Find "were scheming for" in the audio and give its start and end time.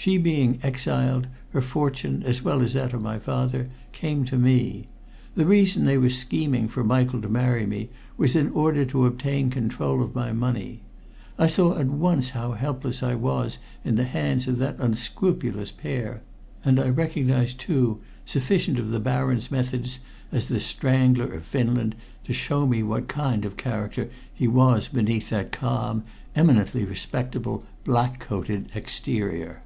5.98-6.84